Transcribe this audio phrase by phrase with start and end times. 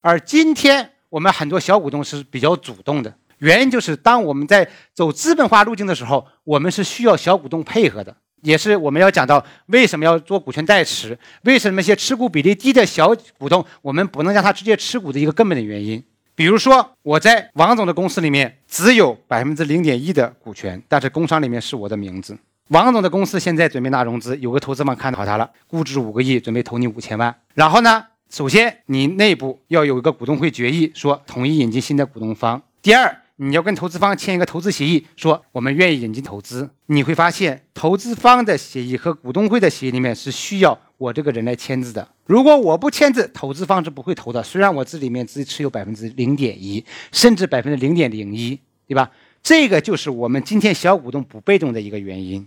[0.00, 16.02] 而今天我们很多小股东是比较主动的，原因就是当我们在走资本化路径的时候，我们是需要小股东配合的，也是我们要讲到为什么要做股权代持，为什么一些持股比例低的小股东我们不能让他直接持股的一个根本的原因。
[16.34, 22.38] 比如说，我在王总的公司里面只有百分之零点一的股权，但是工商里面是我的名字。
[22.68, 27.34] 王总的公司现在准备拿融资，有个投资方看好他了，估值五个亿，准备投你五千万。
[27.52, 32.62] 然后呢，首先你内部要有一个股东会决议，说同意引进新的股东方。
[32.80, 36.70] 第二，你要跟投资方签一个投资协议，说我们愿意引进投资。
[36.86, 42.08] 你会发现，投资方的协议和股东会的协议里面是需要我这个人来签字的。
[42.24, 44.40] 如果我不签字，投资方是不会投的。
[44.44, 49.10] 虽然我这里面只持有百分之零点一，甚至百分之零点零一，对吧？
[49.42, 52.46] 这个就是我们今天小股东不被动的一个原因。